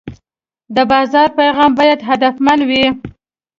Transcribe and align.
د 0.75 0.77
بازار 0.91 1.27
پیغام 1.39 1.71
باید 1.79 1.99
هدفمند 2.09 2.61
وي. 2.69 2.85